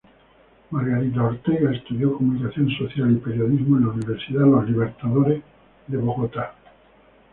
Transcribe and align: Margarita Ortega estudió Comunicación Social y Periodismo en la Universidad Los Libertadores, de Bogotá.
Margarita 0.71 1.21
Ortega 1.23 1.71
estudió 1.73 2.17
Comunicación 2.17 2.67
Social 2.71 3.11
y 3.11 3.15
Periodismo 3.17 3.77
en 3.77 3.85
la 3.85 3.91
Universidad 3.91 4.47
Los 4.47 4.67
Libertadores, 4.67 5.43
de 5.85 5.97
Bogotá. 5.97 6.55